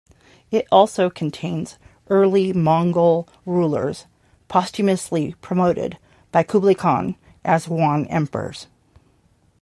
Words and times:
It 0.49 0.67
also 0.71 1.11
contains 1.11 1.77
early 2.09 2.53
Mongol 2.53 3.29
rulers 3.45 4.07
posthumously 4.47 5.35
promoted 5.43 5.99
by 6.31 6.41
Kublai 6.41 6.73
Khan 6.73 7.15
as 7.45 7.67
Yuan 7.67 8.05
emperors. 8.07 8.65